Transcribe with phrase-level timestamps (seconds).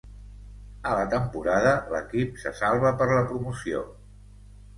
[0.91, 3.85] A la temporada l'equip se salva per la promoció.